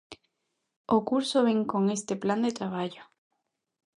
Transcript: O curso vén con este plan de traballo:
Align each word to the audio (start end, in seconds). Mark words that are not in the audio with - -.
O 0.95 0.97
curso 1.09 1.37
vén 1.47 1.59
con 1.71 1.83
este 1.97 2.13
plan 2.23 2.39
de 2.45 2.55
traballo: 2.59 3.03